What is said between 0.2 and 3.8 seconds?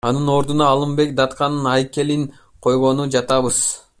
ордуна Алымбек датканын айкелин койгону жатабыз.